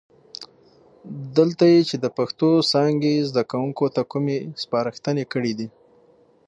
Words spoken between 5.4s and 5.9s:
دي،